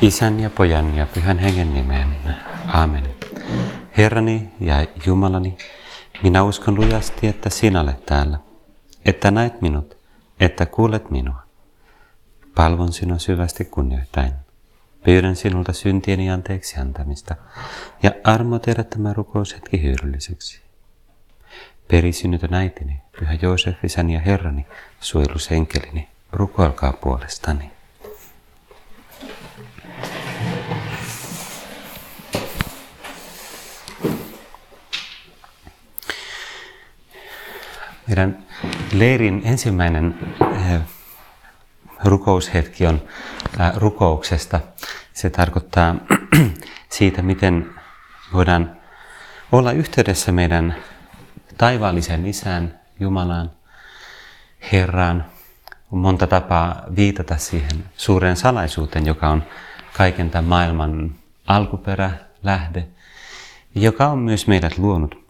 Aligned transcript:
Isän 0.00 0.40
ja 0.40 0.50
pojan 0.50 0.96
ja 0.96 1.06
pyhän 1.06 1.38
hengen 1.38 1.74
nimeen. 1.74 2.16
Aamen. 2.66 3.14
Herrani 3.96 4.48
ja 4.60 4.86
Jumalani, 5.06 5.56
minä 6.22 6.42
uskon 6.42 6.74
lujasti, 6.74 7.26
että 7.26 7.50
sinä 7.50 7.80
olet 7.80 8.06
täällä, 8.06 8.38
että 9.04 9.30
näet 9.30 9.60
minut, 9.60 9.96
että 10.40 10.66
kuulet 10.66 11.10
minua. 11.10 11.42
Palvon 12.54 12.92
sinua 12.92 13.18
syvästi 13.18 13.64
kunnioittain. 13.64 14.32
Pyydän 15.04 15.36
sinulta 15.36 15.72
syntieni 15.72 16.30
anteeksi 16.30 16.80
antamista 16.80 17.34
ja 18.02 18.10
armo 18.24 18.58
tehdä 18.58 18.84
tämä 18.84 19.12
rukoushetki 19.12 19.82
hyödylliseksi. 19.82 20.60
Perisynnytön 21.88 22.54
äitini, 22.54 23.00
pyhä 23.18 23.38
Joosef, 23.42 23.84
isäni 23.84 24.14
ja 24.14 24.20
herrani, 24.20 24.66
suojelusenkelini, 25.00 26.08
rukoilkaa 26.32 26.92
puolestani. 26.92 27.79
Meidän 38.10 38.38
leirin 38.92 39.42
ensimmäinen 39.44 40.18
eh, 40.40 40.80
rukoushetki 42.04 42.86
on 42.86 42.94
eh, 42.94 43.76
rukouksesta. 43.76 44.60
Se 45.12 45.30
tarkoittaa 45.30 45.94
siitä, 46.88 47.22
miten 47.22 47.70
voidaan 48.32 48.76
olla 49.52 49.72
yhteydessä 49.72 50.32
meidän 50.32 50.76
taivaallisen 51.58 52.26
isään, 52.26 52.80
Jumalaan, 53.00 53.50
Herraan. 54.72 55.24
On 55.92 55.98
monta 55.98 56.26
tapaa 56.26 56.82
viitata 56.96 57.36
siihen 57.36 57.84
suureen 57.96 58.36
salaisuuteen, 58.36 59.06
joka 59.06 59.28
on 59.28 59.42
kaiken 59.96 60.30
tämän 60.30 60.48
maailman 60.48 61.14
alkuperä, 61.46 62.10
lähde, 62.42 62.86
joka 63.74 64.06
on 64.06 64.18
myös 64.18 64.46
meidät 64.46 64.78
luonut. 64.78 65.24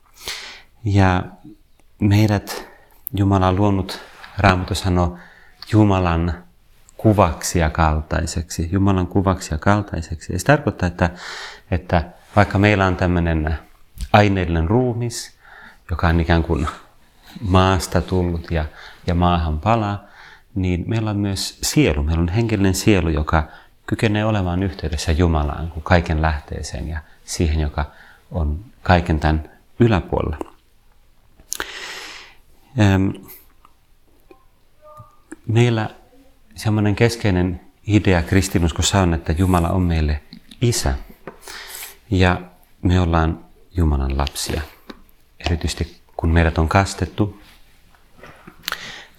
Ja 0.85 1.23
meidät 1.99 2.70
Jumala 3.15 3.49
on 3.49 3.57
luonut, 3.57 4.01
Raamattu 4.39 4.75
sanoo, 4.75 5.19
Jumalan 5.73 6.35
kuvaksi 6.97 7.59
ja 7.59 7.71
kaltaiseksi. 7.71 8.69
Jumalan 8.73 9.07
kuvaksi 9.07 9.55
ja 9.55 9.59
kaltaiseksi. 9.59 10.33
Ja 10.33 10.39
se 10.39 10.45
tarkoittaa, 10.45 10.87
että, 10.87 11.11
että 11.71 12.05
vaikka 12.37 12.59
meillä 12.59 12.87
on 12.87 12.97
tämmöinen 12.97 13.59
aineellinen 14.13 14.69
ruumis, 14.69 15.37
joka 15.91 16.09
on 16.09 16.21
ikään 16.21 16.43
kuin 16.43 16.67
maasta 17.41 18.01
tullut 18.01 18.51
ja, 18.51 18.65
ja 19.07 19.15
maahan 19.15 19.61
palaa, 19.61 20.05
niin 20.55 20.85
meillä 20.87 21.11
on 21.11 21.17
myös 21.17 21.59
sielu, 21.63 22.03
meillä 22.03 22.23
on 22.23 22.29
henkilöinen 22.29 22.75
sielu, 22.75 23.09
joka 23.09 23.49
kykenee 23.87 24.25
olemaan 24.25 24.63
yhteydessä 24.63 25.13
Jumalaan 25.13 25.71
kuin 25.71 25.83
kaiken 25.83 26.23
lähteeseen 26.23 26.89
ja 26.89 27.01
siihen, 27.25 27.61
joka 27.61 27.85
on 28.31 28.65
kaiken 28.83 29.21
tämän 29.21 29.51
yläpuolella. 29.81 30.55
Meillä 35.47 35.91
semmoinen 36.55 36.97
keskeinen 36.97 37.61
idea 37.87 38.23
kristinuskossa 38.23 39.01
on, 39.01 39.15
että 39.15 39.33
Jumala 39.33 39.69
on 39.69 39.83
meille 39.83 40.21
isä 40.63 40.95
ja 42.11 42.41
me 42.83 43.01
ollaan 43.01 43.45
Jumalan 43.77 44.19
lapsia. 44.19 44.61
Erityisesti 45.47 46.01
kun 46.17 46.31
meidät 46.31 46.59
on 46.59 46.69
kastettu, 46.69 47.41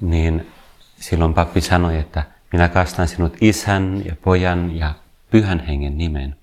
niin 0.01 0.47
silloin 0.99 1.33
pappi 1.33 1.61
sanoi, 1.61 1.97
että 1.97 2.23
minä 2.51 2.69
kastan 2.69 3.07
sinut 3.07 3.37
isän 3.41 4.01
ja 4.05 4.15
pojan 4.15 4.75
ja 4.75 4.93
pyhän 5.31 5.59
hengen 5.59 5.97
nimen. 5.97 6.35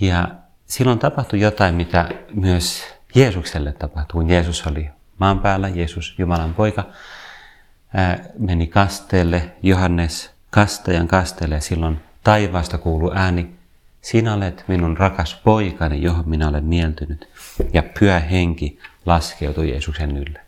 Ja 0.00 0.28
silloin 0.66 0.98
tapahtui 0.98 1.40
jotain, 1.40 1.74
mitä 1.74 2.08
myös 2.34 2.84
Jeesukselle 3.14 3.72
tapahtui, 3.72 4.12
kun 4.12 4.30
Jeesus 4.30 4.66
oli 4.66 4.90
maan 5.18 5.40
päällä, 5.40 5.68
Jeesus, 5.68 6.14
Jumalan 6.18 6.54
poika, 6.54 6.84
meni 8.38 8.66
kasteelle, 8.66 9.52
Johannes 9.62 10.30
kastajan 10.50 11.08
kasteelle 11.08 11.54
ja 11.54 11.60
silloin 11.60 12.00
taivaasta 12.24 12.78
kuului 12.78 13.12
ääni, 13.14 13.50
sinä 14.00 14.34
olet 14.34 14.64
minun 14.68 14.96
rakas 14.96 15.40
poikani, 15.44 16.02
johon 16.02 16.28
minä 16.28 16.48
olen 16.48 16.64
mieltynyt. 16.64 17.28
Ja 17.72 17.82
pyhä 17.98 18.18
henki 18.18 18.78
laskeutui 19.06 19.70
Jeesuksen 19.70 20.16
ylle. 20.16 20.40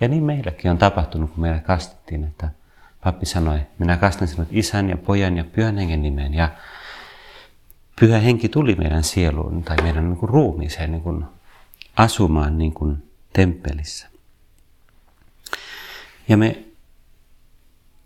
Ja 0.00 0.08
niin 0.08 0.24
meilläkin 0.24 0.70
on 0.70 0.78
tapahtunut, 0.78 1.30
kun 1.30 1.40
meidät 1.40 1.64
kastettiin, 1.64 2.24
että 2.24 2.48
pappi 3.04 3.26
sanoi, 3.26 3.60
minä 3.78 3.96
kastan 3.96 4.28
sinut 4.28 4.48
isän 4.50 4.88
ja 4.88 4.96
pojan 4.96 5.36
ja 5.36 5.44
pyhän 5.44 5.78
hengen 5.78 6.02
nimeen. 6.02 6.34
Ja 6.34 6.48
pyhä 8.00 8.18
henki 8.18 8.48
tuli 8.48 8.74
meidän 8.74 9.04
sieluun 9.04 9.62
tai 9.62 9.76
meidän 9.82 10.08
niin 10.08 10.16
kuin 10.16 10.30
ruumiiseen 10.30 10.92
niin 10.92 11.02
kuin 11.02 11.24
asumaan 11.96 12.58
niin 12.58 12.72
kuin 12.72 13.02
temppelissä. 13.34 14.08
Ja 16.28 16.36
me 16.36 16.64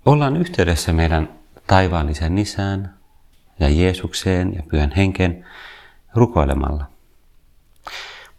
ollaan 0.07 0.37
yhteydessä 0.37 0.93
meidän 0.93 1.29
taivaallisen 1.67 2.39
isään 2.39 2.95
ja 3.61 3.69
Jeesukseen 3.69 4.55
ja 4.55 4.63
pyhän 4.71 4.93
henkeen 4.97 5.47
rukoilemalla. 6.15 6.85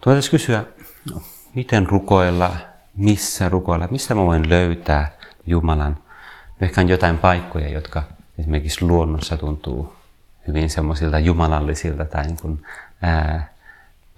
Voitaisiin 0.05 0.31
kysyä, 0.31 0.65
no, 1.13 1.21
miten 1.55 1.87
rukoilla, 1.87 2.55
missä 2.95 3.49
rukoilla, 3.49 3.87
mistä 3.91 4.15
mä 4.15 4.25
voin 4.25 4.49
löytää 4.49 5.11
Jumalan. 5.45 5.97
Ehkä 6.61 6.81
on 6.81 6.89
jotain 6.89 7.17
paikkoja, 7.17 7.69
jotka 7.69 8.03
esimerkiksi 8.39 8.85
luonnossa 8.85 9.37
tuntuu 9.37 9.93
hyvin 10.47 10.69
semmoisilta 10.69 11.19
jumalallisilta 11.19 12.05
tai 12.05 12.25
niin 12.25 12.37
kuin, 12.41 12.65
ää, 13.01 13.53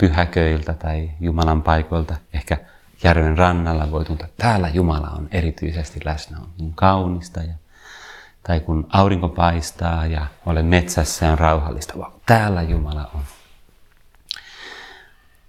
pyhäköiltä 0.02 0.74
tai 0.74 1.12
Jumalan 1.20 1.62
paikoilta. 1.62 2.16
Ehkä 2.34 2.58
järven 3.04 3.38
rannalla 3.38 3.92
voi 3.92 4.06
tuntua, 4.06 4.28
että 4.28 4.44
täällä 4.44 4.70
Jumala 4.70 5.10
on 5.10 5.28
erityisesti 5.32 6.00
läsnä, 6.06 6.38
on 6.38 6.50
niin 6.60 6.74
kaunista. 6.76 7.40
Ja, 7.40 7.54
tai 8.44 8.60
kun 8.60 8.88
aurinko 8.90 9.30
paistaa 9.30 10.06
ja 10.06 10.26
olen 10.46 10.66
metsässä 10.66 11.26
ja 11.26 11.32
on 11.32 11.40
rauhallista, 11.40 11.94
wow, 11.98 12.12
täällä 12.26 12.62
Jumala 12.62 13.12
on. 13.16 13.22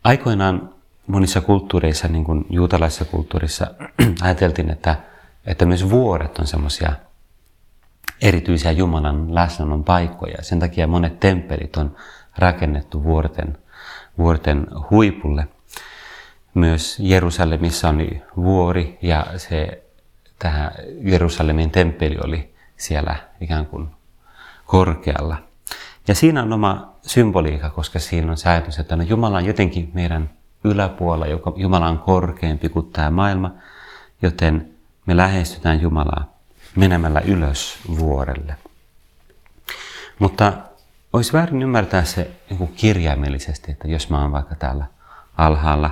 Aikoinaan 0.05 0.75
monissa 1.07 1.41
kulttuureissa, 1.41 2.09
niin 2.09 2.25
kuin 2.25 2.47
juutalaisessa 2.51 3.05
kulttuurissa, 3.05 3.67
ajateltiin, 4.23 4.71
että, 4.71 4.97
että 5.47 5.67
myös 5.67 5.91
vuoret 5.91 6.39
on 6.39 6.47
semmoisia 6.47 6.93
erityisiä 8.23 8.73
Jumalan 8.73 9.35
läsnäolon 9.35 9.85
paikkoja. 9.85 10.43
Sen 10.43 10.61
takia 10.61 10.87
monet 10.87 11.21
temppelit 11.21 11.77
on 11.77 11.97
rakennettu 12.39 13.05
vuorten, 13.05 13.59
vuorten 14.19 14.67
huipulle– 14.91 15.49
myös 16.55 16.99
Jerusalemissa 17.01 17.89
oli 17.89 18.23
vuori 18.37 18.99
ja 19.03 19.27
se 19.37 19.83
tähän 20.39 20.73
Jerusalemin 21.01 21.71
temppeli 21.71 22.17
oli 22.25 22.55
siellä 22.77 23.17
ikään 23.41 23.67
kuin 23.67 23.89
korkealla. 24.67 25.37
Ja 26.09 26.15
siinä 26.15 26.43
on 26.43 26.53
oma 26.53 26.93
symboliikka, 27.03 27.71
koska 27.71 27.99
siinä 27.99 28.31
on 28.31 28.37
se 28.37 28.57
että 28.81 28.97
no 28.97 29.03
Jumala 29.03 29.37
on 29.37 29.45
jotenkin 29.45 29.91
meidän 29.95 30.31
yläpuolella, 30.65 31.27
joka 31.27 31.53
Jumala 31.57 31.89
on 31.89 31.99
korkeampi 31.99 32.69
kuin 32.69 32.91
tämä 32.93 33.11
maailma, 33.11 33.51
joten 34.23 34.71
me 35.07 35.17
lähestytään 35.17 35.81
Jumalaa 35.81 36.33
menemällä 36.77 37.21
ylös 37.21 37.79
vuorelle. 37.99 38.55
Mutta 40.19 40.53
olisi 41.13 41.33
väärin 41.33 41.63
ymmärtää 41.63 42.05
se 42.05 42.31
niin 42.51 42.73
kirjaimellisesti, 42.77 43.73
että 43.73 43.89
jos 43.89 44.11
mä 44.11 44.23
oon 44.23 44.33
vaikka 44.33 44.55
täällä 44.55 44.85
alhaalla 45.37 45.91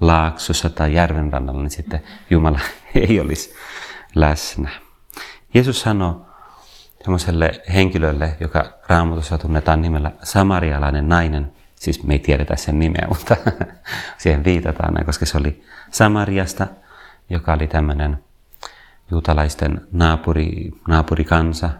laaksossa 0.00 0.70
tai 0.70 0.94
järven 0.94 1.32
rannalla, 1.32 1.62
niin 1.62 1.70
sitten 1.70 2.02
Jumala 2.30 2.60
ei 2.94 3.20
olisi 3.20 3.54
läsnä. 4.14 4.70
Jeesus 5.54 5.80
sanoi 5.80 6.20
sellaiselle 7.04 7.62
henkilölle, 7.74 8.36
joka 8.40 8.64
raamatussa 8.88 9.38
tunnetaan 9.38 9.82
nimellä 9.82 10.12
samarialainen 10.22 11.08
nainen, 11.08 11.52
siis 11.76 12.02
me 12.02 12.12
ei 12.14 12.18
tiedetä 12.18 12.56
sen 12.56 12.78
nimeä, 12.78 13.06
mutta 13.14 13.36
siihen 14.18 14.44
viitataan, 14.44 15.04
koska 15.06 15.26
se 15.26 15.38
oli 15.38 15.64
Samariasta, 15.90 16.66
joka 17.30 17.52
oli 17.52 17.66
tämmöinen 17.66 18.24
juutalaisten 19.10 19.80
naapuri, 19.92 20.70
naapurikansa. 20.88 21.70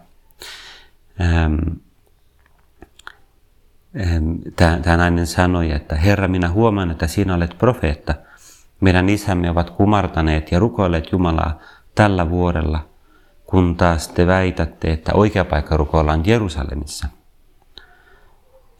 Tämä 4.56 4.96
nainen 4.96 5.26
sanoi, 5.26 5.70
että 5.70 5.96
Herra, 5.96 6.28
minä 6.28 6.50
huomaan, 6.50 6.90
että 6.90 7.06
sinä 7.06 7.34
olet 7.34 7.58
profeetta. 7.58 8.14
Meidän 8.80 9.08
isämme 9.08 9.50
ovat 9.50 9.70
kumartaneet 9.70 10.52
ja 10.52 10.58
rukoilleet 10.58 11.12
Jumalaa 11.12 11.58
tällä 11.94 12.30
vuorella, 12.30 12.88
kun 13.46 13.76
taas 13.76 14.08
te 14.08 14.26
väitätte, 14.26 14.92
että 14.92 15.12
oikea 15.14 15.44
paikka 15.44 15.76
rukoillaan 15.76 16.22
Jerusalemissa. 16.26 17.08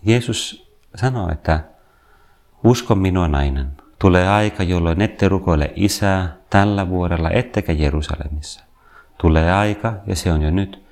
Jeesus 0.03 0.73
sanoi, 0.95 1.33
että 1.33 1.61
usko 2.65 2.95
minua 2.95 3.29
nainen, 3.29 3.67
tulee 3.99 4.29
aika, 4.29 4.63
jolloin 4.63 5.01
ette 5.01 5.29
rukoile 5.29 5.73
isää 5.77 6.37
tällä 6.51 6.89
vuorella 6.89 7.31
ettekä 7.31 7.73
Jerusalemissa. 7.73 8.65
Tulee 9.21 9.53
aika, 9.53 9.93
ja 10.07 10.17
se 10.17 10.33
on 10.33 10.43
jo 10.43 10.51
nyt, 10.51 10.84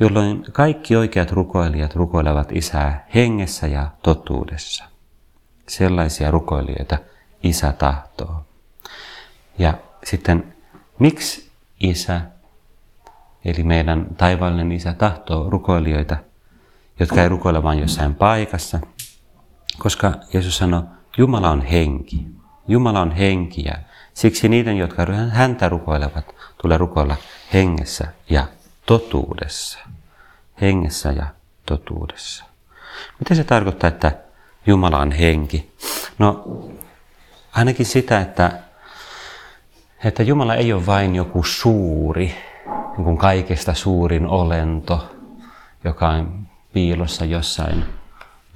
jolloin 0.00 0.44
kaikki 0.52 0.96
oikeat 0.96 1.30
rukoilijat 1.30 1.94
rukoilevat 1.94 2.52
Isää 2.52 3.06
hengessä 3.14 3.66
ja 3.66 3.88
totuudessa. 4.02 4.84
Sellaisia 5.68 6.30
rukoilijoita 6.30 6.98
Isä 7.42 7.72
tahtoo. 7.72 8.46
Ja 9.58 9.74
sitten, 10.04 10.54
miksi 10.98 11.50
Isä, 11.80 12.20
eli 13.44 13.62
meidän 13.62 14.06
taivaallinen 14.16 14.72
Isä 14.72 14.92
tahtoo 14.92 15.50
rukoilijoita, 15.50 16.16
jotka 17.00 17.22
ei 17.22 17.28
rukoile 17.28 17.62
vain 17.62 17.78
jossain 17.78 18.14
paikassa, 18.14 18.80
koska 19.78 20.12
Jeesus 20.32 20.56
sanoi, 20.56 20.82
Jumala 21.18 21.50
on 21.50 21.62
henki. 21.62 22.26
Jumala 22.68 23.00
on 23.00 23.10
henki 23.10 23.64
ja 23.64 23.74
siksi 24.14 24.48
niiden, 24.48 24.76
jotka 24.76 25.06
häntä 25.30 25.68
rukoilevat, 25.68 26.34
tulee 26.62 26.78
rukoilla 26.78 27.16
hengessä 27.52 28.08
ja 28.30 28.46
totuudessa. 28.86 29.78
Hengessä 30.60 31.10
ja 31.10 31.26
totuudessa. 31.66 32.44
Mitä 33.18 33.34
se 33.34 33.44
tarkoittaa, 33.44 33.88
että 33.88 34.12
Jumala 34.66 34.98
on 34.98 35.12
henki? 35.12 35.72
No, 36.18 36.60
ainakin 37.52 37.86
sitä, 37.86 38.20
että, 38.20 38.52
että 40.04 40.22
Jumala 40.22 40.54
ei 40.54 40.72
ole 40.72 40.86
vain 40.86 41.14
joku 41.14 41.42
suuri, 41.42 42.34
niin 42.66 43.04
kuin 43.04 43.18
kaikesta 43.18 43.74
suurin 43.74 44.26
olento, 44.26 45.14
joka 45.84 46.08
on 46.08 46.46
piilossa 46.72 47.24
jossain 47.24 47.84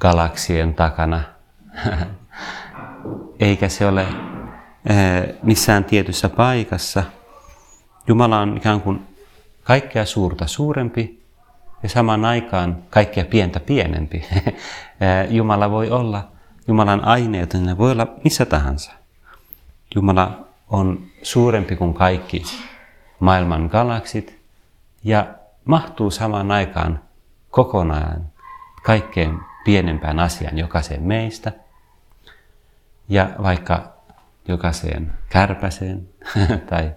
galaksien 0.01 0.75
takana. 0.75 1.21
Eikä 3.41 3.69
se 3.69 3.87
ole 3.87 4.07
missään 5.43 5.85
tietyssä 5.85 6.29
paikassa. 6.29 7.03
Jumala 8.07 8.41
on 8.41 8.57
ikään 8.57 8.81
kuin 8.81 9.07
kaikkea 9.69 10.05
suurta 10.05 10.47
suurempi 10.47 11.25
ja 11.82 11.88
samaan 11.88 12.25
aikaan 12.25 12.82
kaikkea 12.91 13.25
pientä 13.25 13.61
pienempi. 13.61 14.26
Jumala 15.37 15.70
voi 15.70 15.91
olla, 15.91 16.29
Jumalan 16.69 17.05
aineet, 17.05 17.55
ne 17.55 17.79
voi 17.79 17.93
olla 17.93 18.06
missä 18.25 18.47
tahansa. 18.47 18.93
Jumala 19.94 20.47
on 20.69 21.06
suurempi 21.23 21.76
kuin 21.76 21.94
kaikki 21.94 22.43
maailman 23.20 23.69
galaksit 23.73 24.38
ja 25.05 25.26
mahtuu 25.65 26.11
samaan 26.11 26.50
aikaan 26.50 27.00
kokonaan 27.50 28.26
kaikkein 28.82 29.38
pienempään 29.64 30.19
asiaan 30.19 30.59
jokaiseen 30.59 31.03
meistä 31.03 31.53
ja 33.09 33.31
vaikka 33.43 33.93
jokaiseen 34.49 35.12
kärpäseen 35.29 36.09
tai 36.71 36.93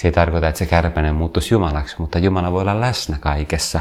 se 0.00 0.08
ei 0.08 0.12
tarkoita, 0.12 0.48
että 0.48 0.58
se 0.58 0.66
kärpänen 0.66 1.14
muuttuisi 1.14 1.54
Jumalaksi, 1.54 1.96
mutta 1.98 2.18
Jumala 2.18 2.52
voi 2.52 2.60
olla 2.60 2.80
läsnä 2.80 3.16
kaikessa. 3.20 3.80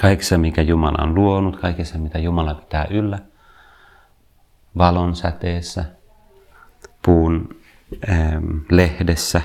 Kaikessa, 0.00 0.38
mikä 0.38 0.62
Jumala 0.62 1.02
on 1.02 1.14
luonut, 1.14 1.60
kaikessa, 1.60 1.98
mitä 1.98 2.18
Jumala 2.18 2.54
pitää 2.54 2.86
yllä. 2.90 3.18
Valon 4.78 5.16
säteessä, 5.16 5.84
puun 7.02 7.56
ähm, 8.08 8.44
lehdessä, 8.70 9.40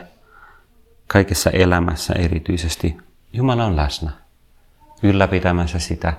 kaikessa 1.08 1.50
elämässä 1.50 2.14
erityisesti. 2.14 2.98
Jumala 3.34 3.66
on 3.66 3.76
läsnä, 3.76 4.12
ylläpitämässä 5.04 5.80
sitä 5.80 6.14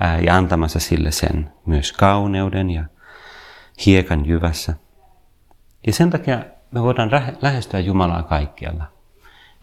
ää, 0.00 0.18
ja 0.18 0.36
antamassa 0.36 0.80
sille 0.80 1.10
sen 1.10 1.52
myös 1.66 1.92
kauneuden 1.92 2.70
ja 2.70 2.84
hiekan 3.86 4.26
jyvässä. 4.26 4.74
Ja 5.86 5.92
sen 5.92 6.10
takia 6.10 6.44
me 6.70 6.82
voidaan 6.82 7.10
lähestyä 7.42 7.80
Jumalaa 7.80 8.22
kaikkialla. 8.22 8.84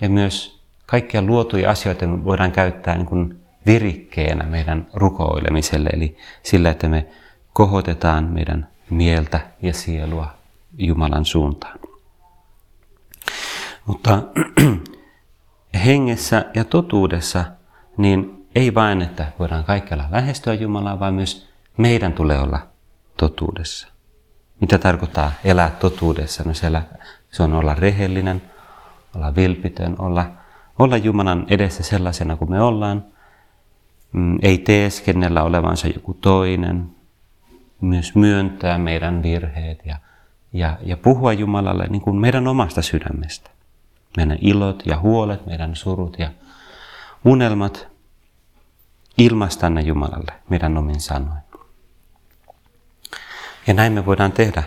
Ja 0.02 0.10
myös 0.10 0.62
kaikkia 0.86 1.22
luotuja 1.22 1.70
asioita 1.70 2.08
me 2.08 2.24
voidaan 2.24 2.52
käyttää 2.52 2.96
niin 2.96 3.06
kuin 3.06 3.40
virikkeenä 3.66 4.46
meidän 4.46 4.88
rukoilemiselle, 4.94 5.90
eli 5.94 6.18
sillä, 6.44 6.70
että 6.70 6.90
me 6.90 7.08
kohotetaan 7.54 8.24
meidän 8.24 8.68
mieltä 8.90 9.40
ja 9.62 9.74
sielua 9.74 10.34
Jumalan 10.78 11.26
suuntaan. 11.26 11.80
Mutta 13.86 14.24
hengessä 15.86 16.46
ja 16.54 16.64
totuudessa, 16.64 17.46
niin 17.98 18.48
ei 18.56 18.74
vain, 18.74 19.02
että 19.02 19.32
voidaan 19.40 19.64
kaikkialla 19.64 20.06
lähestyä 20.12 20.54
Jumalaa, 20.54 21.00
vaan 21.00 21.14
myös 21.14 21.50
meidän 21.78 22.14
tulee 22.14 22.40
olla 22.40 22.60
totuudessa. 23.18 23.95
Mitä 24.62 24.78
tarkoittaa 24.78 25.32
elää 25.44 25.70
totuudessa? 25.70 26.44
No 26.44 26.54
siellä, 26.54 26.84
se 27.32 27.44
on 27.44 27.54
olla 27.54 27.76
rehellinen, 27.76 28.42
olla 29.16 29.36
vilpitön, 29.36 29.96
olla, 30.00 30.26
olla 30.80 30.98
Jumalan 30.98 31.46
edessä 31.50 31.84
sellaisena 31.84 32.36
kuin 32.36 32.52
me 32.52 32.62
ollaan. 32.62 33.06
Mm, 34.12 34.38
ei 34.42 34.58
teeskennellä 34.58 35.44
olevansa 35.44 35.88
joku 35.88 36.14
toinen. 36.14 36.90
Myös 37.82 38.16
myöntää 38.16 38.78
meidän 38.78 39.24
virheet 39.24 39.86
ja, 39.86 39.98
ja, 40.54 40.78
ja 40.84 40.98
puhua 40.98 41.34
Jumalalle 41.34 41.88
niin 41.88 42.02
kuin 42.02 42.16
meidän 42.16 42.48
omasta 42.48 42.82
sydämestä. 42.82 43.50
Meidän 44.18 44.38
ilot 44.42 44.84
ja 44.86 45.00
huolet, 45.00 45.46
meidän 45.46 45.76
surut 45.76 46.20
ja 46.20 46.30
unelmat. 47.26 47.88
Ilmaista 49.18 49.70
ne 49.70 49.82
Jumalalle 49.82 50.32
meidän 50.50 50.78
omin 50.78 51.00
sanoin. 51.00 51.45
Ja 53.68 53.74
näin 53.74 53.94
me 53.94 54.06
voidaan 54.06 54.32
tehdä 54.32 54.64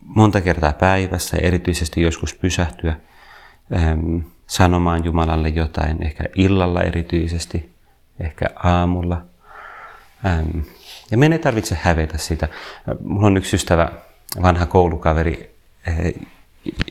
monta 0.00 0.40
kertaa 0.40 0.72
päivässä 0.72 1.36
erityisesti 1.36 2.02
joskus 2.02 2.34
pysähtyä 2.34 2.96
ähm, 3.76 4.18
sanomaan 4.46 5.04
Jumalalle 5.04 5.48
jotain, 5.48 6.02
ehkä 6.06 6.24
illalla 6.34 6.82
erityisesti, 6.82 7.72
ehkä 8.20 8.46
aamulla. 8.56 9.22
Ähm, 10.26 10.58
ja 11.10 11.18
meidän 11.18 11.32
ei 11.32 11.38
tarvitse 11.38 11.78
hävetä 11.82 12.18
sitä. 12.18 12.48
Mulla 13.00 13.26
on 13.26 13.36
yksi 13.36 13.56
ystävä, 13.56 13.88
vanha 14.42 14.66
koulukaveri, 14.66 15.56
äh, 15.88 15.96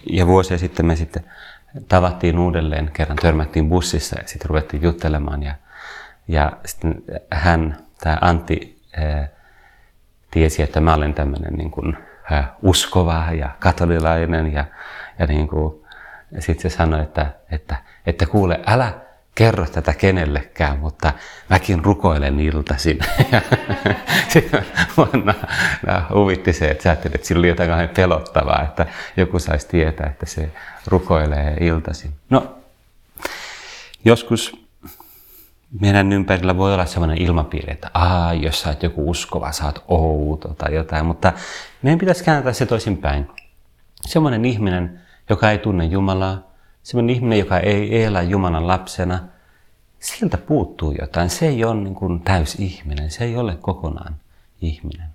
ja 0.09 0.27
vuosia 0.27 0.57
sitten 0.57 0.85
me 0.85 0.95
sitten 0.95 1.23
tavattiin 1.87 2.39
uudelleen, 2.39 2.91
kerran 2.93 3.17
törmättiin 3.17 3.69
bussissa 3.69 4.19
ja 4.21 4.27
sitten 4.27 4.49
ruvettiin 4.49 4.83
juttelemaan. 4.83 5.43
Ja, 5.43 5.55
ja 6.27 6.51
sitten 6.65 7.03
hän, 7.31 7.77
tämä 7.99 8.17
Antti, 8.21 8.81
äh, 8.97 9.29
tiesi, 10.31 10.61
että 10.61 10.79
mä 10.79 10.93
olen 10.93 11.13
tämmöinen 11.13 11.53
niin 11.53 11.71
kuin, 11.71 11.97
äh, 12.31 12.49
uskova 12.61 13.25
ja 13.31 13.49
katolilainen 13.59 14.53
ja, 14.53 14.65
ja 15.19 15.27
niin 15.27 15.47
kuin, 15.47 15.81
sitten 16.39 16.71
se 16.71 16.77
sanoi, 16.77 17.01
että, 17.01 17.31
että, 17.51 17.75
että 18.05 18.25
kuule, 18.25 18.59
älä 18.67 18.93
kerro 19.35 19.65
tätä 19.65 19.93
kenellekään, 19.93 20.79
mutta 20.79 21.13
mäkin 21.49 21.85
rukoilen 21.85 22.39
iltaisin. 22.39 22.99
Sitten 24.33 24.65
huvitti 26.13 26.53
se, 26.53 26.69
että 26.69 26.83
sä 26.83 26.89
ajattelit, 26.89 27.15
että 27.15 27.27
sillä 27.27 27.39
oli 27.39 27.47
jotain 27.47 27.89
pelottavaa, 27.89 28.63
että 28.63 28.85
joku 29.17 29.39
saisi 29.39 29.67
tietää, 29.67 30.07
että 30.07 30.25
se 30.25 30.49
rukoilee 30.87 31.57
iltaisin. 31.59 32.11
No, 32.29 32.55
joskus 34.05 34.60
meidän 35.79 36.13
ympärillä 36.13 36.57
voi 36.57 36.73
olla 36.73 36.85
sellainen 36.85 37.21
ilmapiiri, 37.21 37.73
että 37.73 37.91
Aa, 37.93 38.33
jos 38.33 38.61
sä 38.61 38.69
oot 38.69 38.83
joku 38.83 39.09
uskova, 39.09 39.51
sä 39.51 39.65
oot 39.65 39.83
outo 39.87 40.47
tai 40.47 40.75
jotain, 40.75 41.05
mutta 41.05 41.33
meidän 41.81 41.99
pitäisi 41.99 42.23
kääntää 42.23 42.53
se 42.53 42.65
toisinpäin. 42.65 43.27
Sellainen 44.01 44.45
ihminen, 44.45 45.01
joka 45.29 45.51
ei 45.51 45.57
tunne 45.57 45.85
Jumalaa, 45.85 46.37
sellainen 46.83 47.15
ihminen, 47.15 47.39
joka 47.39 47.59
ei 47.59 48.03
elä 48.03 48.21
Jumalan 48.21 48.67
lapsena, 48.67 49.19
siltä 49.99 50.37
puuttuu 50.37 50.95
jotain. 51.01 51.29
Se 51.29 51.47
ei 51.47 51.63
ole 51.63 51.75
niin 51.75 51.95
kuin 51.95 52.21
ihminen, 52.59 53.11
se 53.11 53.23
ei 53.23 53.37
ole 53.37 53.57
kokonaan 53.61 54.15
ihminen. 54.61 55.07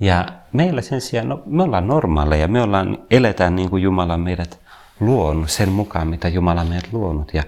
Ja 0.00 0.26
meillä 0.52 0.82
sen 0.82 1.00
sijaan, 1.00 1.28
no, 1.28 1.42
me 1.46 1.62
ollaan 1.62 1.86
normaaleja, 1.86 2.48
me 2.48 2.62
ollaan, 2.62 2.98
eletään 3.10 3.56
niin 3.56 3.70
kuin 3.70 3.82
Jumala 3.82 4.16
meidät 4.16 4.60
luonut, 5.00 5.50
sen 5.50 5.68
mukaan 5.68 6.08
mitä 6.08 6.28
Jumala 6.28 6.64
meidät 6.64 6.92
luonut. 6.92 7.34
Ja 7.34 7.42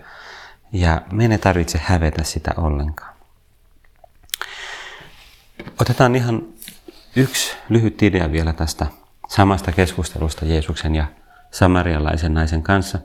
ja 0.75 1.02
meidän 1.12 1.33
ei 1.33 1.38
tarvitse 1.38 1.81
hävetä 1.85 2.25
sitä 2.25 2.50
ollenkaan. 2.57 3.14
Otetaan 5.81 6.16
ihan 6.16 6.43
yksi 7.16 7.57
lyhyt 7.69 8.02
idea 8.02 8.33
vielä 8.33 8.52
tästä 8.52 8.87
samasta 9.28 9.73
keskustelusta 9.73 10.45
Jeesuksen 10.45 10.95
ja 10.95 11.07
samarialaisen 11.50 12.35
naisen 12.35 12.62
kanssa. 12.62 12.99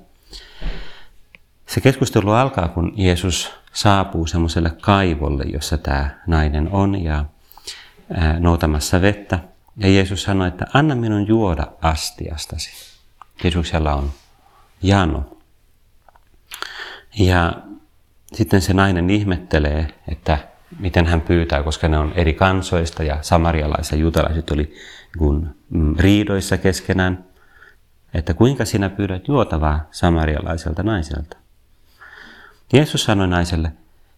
Se 1.68 1.82
keskustelu 1.82 2.32
alkaa, 2.32 2.68
kun 2.68 2.94
Jeesus 2.96 3.52
saapuu 3.74 4.28
semmoiselle 4.28 4.72
kaivolle, 4.82 5.44
jossa 5.44 5.78
tämä 5.78 6.10
nainen 6.28 6.70
on 6.72 7.04
ja 7.04 7.26
noutamassa 8.40 9.02
vettä. 9.02 9.40
Ja 9.78 9.90
Jeesus 9.90 10.24
sanoi, 10.24 10.48
että 10.48 10.66
anna 10.74 10.96
minun 10.96 11.28
juoda 11.28 11.68
astiastasi. 11.82 12.70
Jeesuksella 13.44 13.94
on 13.94 14.12
jano. 14.82 15.39
Ja 17.20 17.54
sitten 18.34 18.62
se 18.62 18.74
nainen 18.74 19.10
ihmettelee, 19.10 19.88
että 20.08 20.38
miten 20.80 21.06
hän 21.06 21.22
pyytää, 21.22 21.64
koska 21.64 21.88
ne 21.88 21.98
on 21.98 22.14
eri 22.16 22.34
kansoista 22.34 23.04
ja 23.04 23.18
samarialaiset 23.22 23.92
ja 23.92 23.98
juutalaiset 23.98 24.50
oli 24.50 24.74
kun 25.18 25.56
mm, 25.70 25.96
riidoissa 26.00 26.58
keskenään, 26.58 27.26
että 28.14 28.34
kuinka 28.34 28.66
sinä 28.66 28.90
pyydät 28.90 29.28
juotavaa 29.28 29.88
samarialaiselta 29.92 30.84
naiselta. 30.84 31.38
Jeesus 32.74 33.04
sanoi 33.04 33.28
naiselle, 33.28 33.72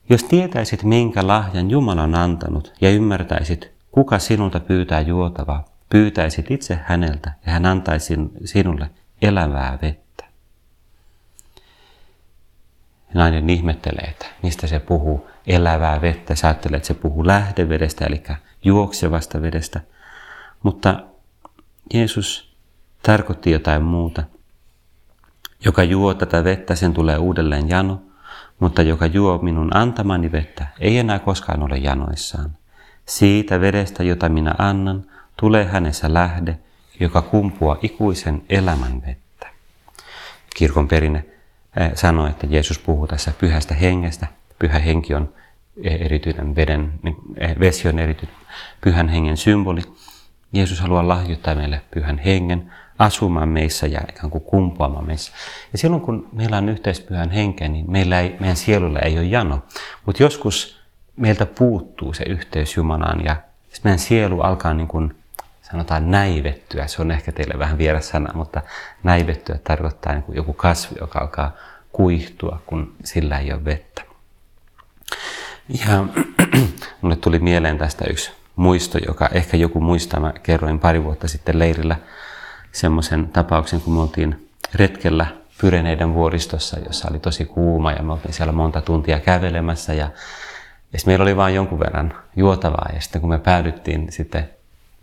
Jos 0.09 0.23
tietäisit, 0.23 0.83
minkä 0.83 1.27
lahjan 1.27 1.71
Jumala 1.71 2.03
on 2.03 2.15
antanut 2.15 2.73
ja 2.81 2.89
ymmärtäisit, 2.89 3.71
kuka 3.91 4.19
sinulta 4.19 4.59
pyytää 4.59 5.01
juotavaa, 5.01 5.67
pyytäisit 5.89 6.51
itse 6.51 6.79
häneltä 6.83 7.31
ja 7.45 7.51
hän 7.51 7.65
antaisi 7.65 8.13
sinulle 8.45 8.89
elävää 9.21 9.79
vettä. 9.81 10.10
Nainen 13.13 13.49
ihmettelee, 13.49 14.05
että 14.09 14.25
mistä 14.43 14.67
se 14.67 14.79
puhuu 14.79 15.27
elävää 15.47 16.01
vettä. 16.01 16.35
Sä 16.35 16.47
ajattelet, 16.47 16.77
että 16.77 16.87
se 16.87 16.93
puhuu 16.93 17.27
lähdevedestä, 17.27 18.05
eli 18.05 18.23
juoksevasta 18.63 19.41
vedestä. 19.41 19.81
Mutta 20.63 21.03
Jeesus 21.93 22.55
tarkoitti 23.03 23.51
jotain 23.51 23.83
muuta. 23.83 24.23
Joka 25.65 25.83
juo 25.83 26.13
tätä 26.13 26.43
vettä, 26.43 26.75
sen 26.75 26.93
tulee 26.93 27.17
uudelleen 27.17 27.69
jano, 27.69 28.01
mutta 28.59 28.81
joka 28.81 29.05
juo 29.05 29.37
minun 29.37 29.77
antamani 29.77 30.31
vettä, 30.31 30.67
ei 30.79 30.97
enää 30.97 31.19
koskaan 31.19 31.63
ole 31.63 31.77
janoissaan. 31.77 32.57
Siitä 33.05 33.61
vedestä, 33.61 34.03
jota 34.03 34.29
minä 34.29 34.55
annan, 34.57 35.05
tulee 35.37 35.65
hänessä 35.65 36.13
lähde, 36.13 36.59
joka 36.99 37.21
kumpuaa 37.21 37.77
ikuisen 37.81 38.43
elämän 38.49 39.01
vettä. 39.07 39.47
Kirkon 40.55 40.87
perinne 40.87 41.25
eh, 41.77 41.91
sanoo, 41.95 42.27
että 42.27 42.47
Jeesus 42.49 42.79
puhuu 42.79 43.07
tässä 43.07 43.31
pyhästä 43.39 43.73
hengestä. 43.73 44.27
Pyhä 44.59 44.79
henki 44.79 45.13
on 45.13 45.33
erityinen 45.83 46.55
veden, 46.55 46.93
niin, 47.03 47.15
eh, 47.37 47.55
vesi 47.59 47.87
on 47.87 47.99
erityinen 47.99 48.35
pyhän 48.81 49.09
hengen 49.09 49.37
symboli. 49.37 49.81
Jeesus 50.53 50.79
haluaa 50.79 51.07
lahjoittaa 51.07 51.55
meille 51.55 51.81
pyhän 51.93 52.17
hengen 52.17 52.71
asumaan 52.99 53.49
meissä 53.49 53.87
ja 53.87 54.01
ikään 54.09 54.29
kuin 54.29 54.43
kumpuamaan 54.43 55.05
meissä. 55.05 55.31
Ja 55.71 55.77
silloin 55.77 56.01
kun 56.01 56.29
meillä 56.33 56.57
on 56.57 56.69
yhteispyhän 56.69 57.31
henkeä, 57.31 57.67
niin 57.67 57.91
meillä 57.91 58.19
ei, 58.19 58.35
meidän 58.39 58.57
sielulla 58.57 58.99
ei 58.99 59.17
ole 59.17 59.25
jano. 59.25 59.63
Mutta 60.05 60.23
joskus 60.23 60.81
meiltä 61.15 61.45
puuttuu 61.45 62.13
se 62.13 62.23
yhteys 62.23 62.75
Jumalaan 62.75 63.25
ja 63.25 63.35
meidän 63.83 63.99
sielu 63.99 64.41
alkaa 64.41 64.73
niin 64.73 64.87
kuin 64.87 65.15
sanotaan 65.71 66.11
näivettyä. 66.11 66.87
Se 66.87 67.01
on 67.01 67.11
ehkä 67.11 67.31
teille 67.31 67.59
vähän 67.59 67.77
vieras 67.77 68.09
sana, 68.09 68.33
mutta 68.33 68.61
näivettyä 69.03 69.59
tarkoittaa 69.63 70.13
niin 70.13 70.23
kuin 70.23 70.35
joku 70.35 70.53
kasvi, 70.53 70.95
joka 71.01 71.19
alkaa 71.19 71.55
kuihtua, 71.91 72.61
kun 72.65 72.93
sillä 73.03 73.39
ei 73.39 73.53
ole 73.53 73.65
vettä. 73.65 74.01
Ja 75.85 76.05
mulle 77.01 77.15
tuli 77.15 77.39
mieleen 77.39 77.77
tästä 77.77 78.05
yksi 78.09 78.31
muisto, 78.55 78.97
joka 79.07 79.29
ehkä 79.33 79.57
joku 79.57 79.81
muistaa. 79.81 80.19
Mä 80.19 80.33
kerroin 80.43 80.79
pari 80.79 81.03
vuotta 81.03 81.27
sitten 81.27 81.59
leirillä 81.59 81.95
semmoisen 82.71 83.27
tapauksen, 83.27 83.81
kun 83.81 83.93
me 83.93 84.01
oltiin 84.01 84.49
retkellä 84.75 85.25
Pyreneiden 85.61 86.13
vuoristossa, 86.13 86.79
jossa 86.79 87.07
oli 87.11 87.19
tosi 87.19 87.45
kuuma 87.45 87.91
ja 87.91 88.03
me 88.03 88.13
oltiin 88.13 88.33
siellä 88.33 88.53
monta 88.53 88.81
tuntia 88.81 89.19
kävelemässä 89.19 89.93
ja, 89.93 90.09
ja 90.93 90.99
meillä 91.05 91.23
oli 91.23 91.37
vain 91.37 91.55
jonkun 91.55 91.79
verran 91.79 92.13
juotavaa 92.35 92.89
ja 92.93 93.01
sitten 93.01 93.21
kun 93.21 93.29
me 93.29 93.39
päädyttiin 93.39 94.11
sitten 94.11 94.49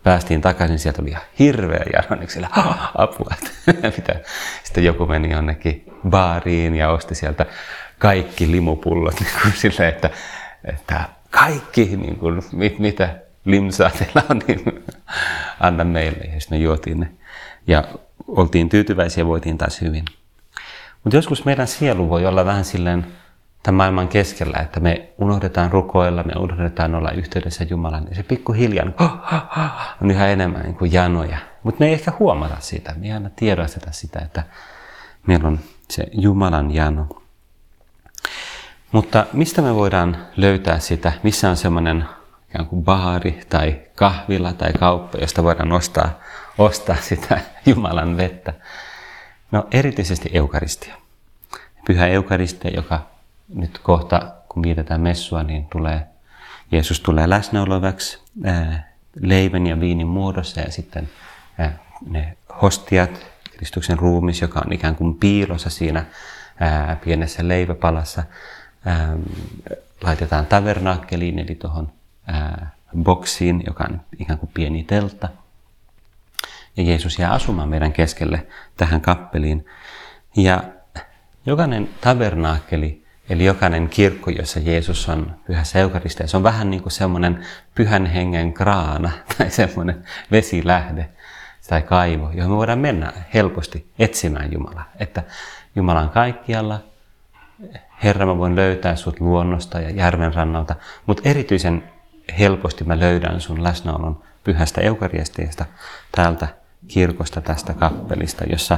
päästiin 0.09 0.41
takaisin, 0.41 0.79
sieltä 0.79 1.01
oli 1.01 1.09
ihan 1.09 1.23
hirveä 1.39 1.85
jano, 1.93 2.15
niin 2.15 2.29
siellä 2.29 2.49
apua, 2.95 3.35
mitä. 3.97 4.15
Sitten 4.63 4.83
joku 4.83 5.05
meni 5.05 5.31
jonnekin 5.31 5.83
baariin 6.09 6.75
ja 6.75 6.89
osti 6.89 7.15
sieltä 7.15 7.45
kaikki 7.99 8.51
limupullot 8.51 9.19
niin 9.19 9.31
kuin 9.41 9.53
sille, 9.53 9.87
että, 9.87 10.09
että 10.65 11.09
kaikki, 11.29 11.85
niin 11.85 12.15
kuin, 12.15 12.41
mit, 12.51 12.79
mitä 12.79 13.15
limsaa 13.45 13.89
teillä 13.89 14.23
on, 14.29 14.41
niin 14.47 14.83
anna 15.67 15.83
meille. 15.83 16.23
Ja 16.23 16.39
sitten 16.39 16.57
me 16.57 16.63
juotiin 16.63 16.99
ne. 16.99 17.09
Ja 17.67 17.83
oltiin 18.27 18.69
tyytyväisiä 18.69 19.25
voitiin 19.25 19.57
taas 19.57 19.81
hyvin. 19.81 20.05
Mutta 21.03 21.15
joskus 21.17 21.45
meidän 21.45 21.67
sielu 21.67 22.09
voi 22.09 22.25
olla 22.25 22.45
vähän 22.45 22.65
silleen 22.65 23.07
tämän 23.63 23.77
maailman 23.77 24.07
keskellä, 24.07 24.57
että 24.59 24.79
me 24.79 25.09
unohdetaan 25.17 25.71
rukoilla, 25.71 26.23
me 26.23 26.33
unohdetaan 26.39 26.95
olla 26.95 27.11
yhteydessä 27.11 27.63
Jumalan. 27.69 28.07
Ja 28.09 28.15
se 28.15 28.23
pikkuhiljaa 28.23 28.85
on 30.01 30.11
yhä 30.11 30.27
enemmän 30.27 30.61
niin 30.61 30.75
kuin 30.75 30.93
janoja. 30.93 31.37
Mutta 31.63 31.79
me 31.79 31.87
ei 31.87 31.93
ehkä 31.93 32.13
huomata 32.19 32.57
sitä, 32.59 32.93
me 32.97 33.05
ei 33.05 33.11
aina 33.11 33.29
tiedosteta 33.35 33.91
sitä, 33.91 34.19
että 34.19 34.43
meillä 35.27 35.47
on 35.47 35.59
se 35.89 36.03
Jumalan 36.11 36.73
jano. 36.73 37.07
Mutta 38.91 39.25
mistä 39.33 39.61
me 39.61 39.75
voidaan 39.75 40.17
löytää 40.37 40.79
sitä, 40.79 41.11
missä 41.23 41.49
on 41.49 41.57
semmoinen 41.57 42.05
ikään 42.49 42.65
kuin 42.65 42.83
baari 42.83 43.41
tai 43.49 43.81
kahvila 43.95 44.53
tai 44.53 44.73
kauppa, 44.73 45.17
josta 45.17 45.43
voidaan 45.43 45.71
ostaa, 45.71 46.19
ostaa 46.57 46.95
sitä 46.95 47.39
Jumalan 47.65 48.17
vettä? 48.17 48.53
No 49.51 49.67
erityisesti 49.71 50.29
eukaristia. 50.33 50.95
Pyhä 51.85 52.07
eukaristia, 52.07 52.71
joka 52.71 53.07
nyt 53.53 53.79
kohta, 53.79 54.33
kun 54.49 54.63
vietetään 54.63 55.01
messua, 55.01 55.43
niin 55.43 55.67
tulee, 55.71 56.07
Jeesus 56.71 56.99
tulee 56.99 57.29
läsnäolovaksi 57.29 58.19
leivän 59.21 59.67
ja 59.67 59.79
viinin 59.79 60.07
muodossa 60.07 60.61
ja 60.61 60.71
sitten 60.71 61.09
ne 62.09 62.37
hostiat, 62.61 63.25
Kristuksen 63.57 63.99
ruumis, 63.99 64.41
joka 64.41 64.61
on 64.65 64.73
ikään 64.73 64.95
kuin 64.95 65.15
piilossa 65.15 65.69
siinä 65.69 66.05
pienessä 67.03 67.47
leiväpalassa, 67.47 68.23
laitetaan 70.03 70.45
tavernaakkeliin, 70.45 71.39
eli 71.39 71.55
tuohon 71.55 71.91
boksiin, 73.03 73.63
joka 73.67 73.85
on 73.89 74.01
ikään 74.19 74.39
kuin 74.39 74.51
pieni 74.53 74.83
teltta. 74.83 75.29
Ja 76.77 76.83
Jeesus 76.83 77.19
jää 77.19 77.31
asumaan 77.31 77.69
meidän 77.69 77.93
keskelle 77.93 78.47
tähän 78.77 79.01
kappeliin. 79.01 79.65
Ja 80.35 80.63
jokainen 81.45 81.89
tabernaakkeli 82.01 83.05
Eli 83.29 83.45
jokainen 83.45 83.89
kirkko, 83.89 84.31
jossa 84.31 84.59
Jeesus 84.59 85.09
on 85.09 85.35
pyhässä 85.47 85.79
eukaristeessa, 85.79 86.37
on 86.37 86.43
vähän 86.43 86.69
niin 86.69 86.81
kuin 86.81 86.91
semmoinen 86.93 87.45
pyhän 87.75 88.05
hengen 88.05 88.53
kraana 88.53 89.11
tai 89.37 89.49
semmoinen 89.49 90.03
vesilähde 90.31 91.09
tai 91.69 91.81
kaivo, 91.81 92.31
johon 92.33 92.51
me 92.51 92.57
voidaan 92.57 92.79
mennä 92.79 93.13
helposti 93.33 93.91
etsimään 93.99 94.51
Jumalaa. 94.53 94.89
Että 94.99 95.23
Jumala 95.75 96.01
on 96.01 96.09
kaikkialla. 96.09 96.79
Herra, 98.03 98.25
mä 98.25 98.37
voin 98.37 98.55
löytää 98.55 98.95
sut 98.95 99.19
luonnosta 99.19 99.79
ja 99.79 99.89
järven 99.89 100.33
rannalta, 100.33 100.75
mutta 101.05 101.29
erityisen 101.29 101.83
helposti 102.39 102.83
mä 102.83 102.99
löydän 102.99 103.41
sun 103.41 103.63
läsnäolon 103.63 104.23
pyhästä 104.43 104.81
eukaristeesta 104.81 105.65
täältä 106.11 106.47
kirkosta, 106.87 107.41
tästä 107.41 107.73
kappelista, 107.73 108.43
jossa 108.43 108.77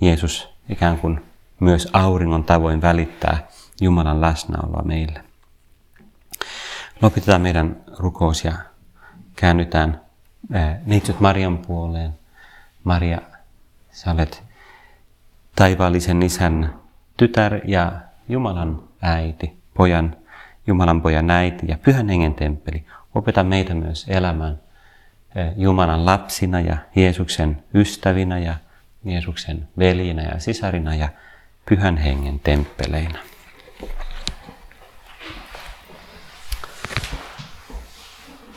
Jeesus 0.00 0.48
ikään 0.68 0.98
kuin 0.98 1.24
myös 1.60 1.88
auringon 1.92 2.44
tavoin 2.44 2.82
välittää 2.82 3.48
Jumalan 3.80 4.20
läsnäoloa 4.20 4.82
meille. 4.82 5.24
Lopetetaan 7.02 7.40
meidän 7.40 7.76
rukous 7.98 8.44
ja 8.44 8.52
käännytään 9.36 10.00
eh, 10.54 10.76
neitsyt 10.86 11.20
Marian 11.20 11.58
puoleen. 11.58 12.18
Maria, 12.84 13.20
sä 13.90 14.10
olet 14.10 14.42
taivaallisen 15.56 16.22
isän 16.22 16.74
tytär 17.16 17.60
ja 17.64 17.92
Jumalan 18.28 18.82
äiti, 19.02 19.58
pojan, 19.74 20.16
Jumalan 20.66 21.02
pojan 21.02 21.30
äiti 21.30 21.66
ja 21.68 21.78
pyhän 21.78 22.08
hengen 22.08 22.34
temppeli. 22.34 22.84
Opeta 23.14 23.44
meitä 23.44 23.74
myös 23.74 24.06
elämään 24.08 24.60
eh, 25.34 25.52
Jumalan 25.56 26.06
lapsina 26.06 26.60
ja 26.60 26.76
Jeesuksen 26.96 27.62
ystävinä 27.74 28.38
ja 28.38 28.54
Jeesuksen 29.04 29.68
velinä 29.78 30.22
ja 30.22 30.38
sisarina 30.40 30.94
ja 30.94 31.08
pyhän 31.68 31.96
hengen 31.96 32.40
temppeleinä. 32.40 33.18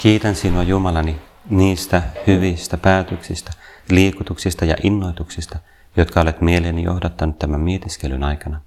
Kiitän 0.01 0.35
sinua 0.35 0.63
Jumalani 0.63 1.21
niistä 1.49 2.01
hyvistä 2.27 2.77
päätöksistä, 2.77 3.51
liikutuksista 3.89 4.65
ja 4.65 4.75
innoituksista, 4.83 5.59
jotka 5.97 6.21
olet 6.21 6.41
mieleeni 6.41 6.83
johdattanut 6.83 7.39
tämän 7.39 7.61
mietiskelyn 7.61 8.23
aikana. 8.23 8.61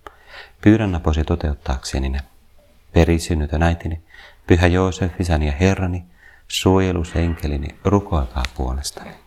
Pyydän 0.61 0.95
aposi 0.95 1.25
toteuttaakseni 1.25 2.09
ne. 2.09 2.21
Perisynnytön 2.93 3.63
äitini, 3.63 4.03
Pyhä 4.47 4.67
Joosef, 4.67 5.21
isäni 5.21 5.47
ja 5.47 5.53
Herrani, 5.53 6.05
suojelusenkelini, 6.49 7.69
rukoilkaa 7.85 8.43
puolestani. 8.57 9.24